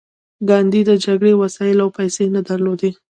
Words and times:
ګاندي 0.49 0.81
د 0.89 0.91
جګړې 1.05 1.33
وسایل 1.41 1.77
او 1.83 1.89
پیسې 1.97 2.25
نه 2.35 2.41
درلودې 2.49 2.91